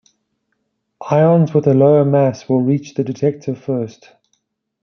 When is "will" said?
2.49-2.61